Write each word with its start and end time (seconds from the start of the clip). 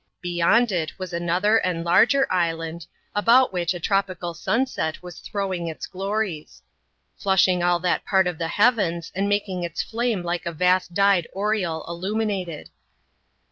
Beyond 0.21 0.71
it 0.71 0.97
was 0.97 1.13
another 1.13 1.57
and 1.57 1.83
larger 1.83 2.25
island, 2.33 2.87
about 3.13 3.53
which 3.53 3.75
a 3.75 3.79
tropical 3.79 4.33
sunset 4.33 5.03
was 5.03 5.19
throwing 5.19 5.67
its 5.67 5.85
glories; 5.85 6.63
flushing 7.19 7.61
all 7.61 7.77
that 7.81 8.03
part 8.03 8.25
of 8.25 8.39
the 8.39 8.47
heavens, 8.47 9.11
and 9.13 9.29
making 9.29 9.61
its 9.61 9.83
flame 9.83 10.23
like 10.23 10.47
a 10.47 10.51
vast 10.51 10.95
dyed 10.95 11.27
oriel 11.33 11.85
illuminated. 11.87 12.71